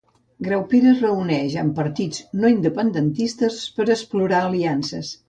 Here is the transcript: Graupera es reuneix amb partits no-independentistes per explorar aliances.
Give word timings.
Graupera 0.45 0.87
es 0.91 1.01
reuneix 1.03 1.57
amb 1.63 1.75
partits 1.79 2.23
no-independentistes 2.45 3.59
per 3.77 3.87
explorar 3.97 4.41
aliances. 4.47 5.13